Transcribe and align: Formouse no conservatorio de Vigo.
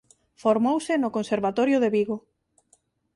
Formouse 0.43 0.93
no 0.97 1.13
conservatorio 1.17 1.77
de 1.83 1.89
Vigo. 1.95 2.17